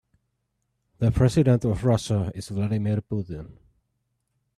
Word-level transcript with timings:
The 0.97 1.11
president 1.11 1.63
of 1.63 1.85
Russia 1.85 2.31
is 2.33 2.49
Vladimir 2.49 3.01
Putin. 3.01 3.55